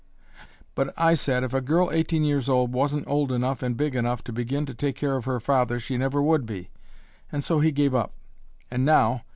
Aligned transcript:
But 0.73 0.95
I 0.97 1.13
said 1.13 1.43
if 1.43 1.53
a 1.53 1.61
girl 1.61 1.91
eighteen 1.91 2.23
years 2.23 2.49
old 2.49 2.71
wasn't 2.73 3.07
old 3.07 3.31
enough 3.31 3.61
and 3.61 3.77
big 3.77 3.93
enough 3.95 4.23
to 4.23 4.33
begin 4.33 4.65
to 4.65 4.73
take 4.73 4.95
care 4.95 5.15
of 5.15 5.25
her 5.25 5.39
father 5.39 5.79
she 5.79 5.95
never 5.95 6.23
would 6.23 6.47
be, 6.47 6.71
and 7.31 7.43
so 7.43 7.59
he 7.59 7.71
gave 7.71 7.93
up. 7.93 8.11
And 8.71 8.83
now! 8.83 9.21